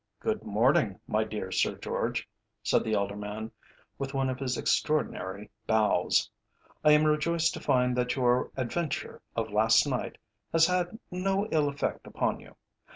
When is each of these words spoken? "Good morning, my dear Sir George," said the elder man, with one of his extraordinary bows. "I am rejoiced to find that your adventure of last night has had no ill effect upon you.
"Good 0.19 0.43
morning, 0.43 0.99
my 1.05 1.23
dear 1.23 1.51
Sir 1.51 1.75
George," 1.77 2.27
said 2.63 2.83
the 2.83 2.95
elder 2.95 3.15
man, 3.15 3.51
with 3.99 4.15
one 4.15 4.31
of 4.31 4.39
his 4.39 4.57
extraordinary 4.57 5.51
bows. 5.67 6.27
"I 6.83 6.93
am 6.93 7.03
rejoiced 7.05 7.53
to 7.53 7.59
find 7.59 7.95
that 7.95 8.15
your 8.15 8.49
adventure 8.57 9.21
of 9.35 9.51
last 9.51 9.85
night 9.85 10.17
has 10.53 10.65
had 10.65 10.97
no 11.11 11.45
ill 11.51 11.69
effect 11.69 12.07
upon 12.07 12.39
you. 12.39 12.55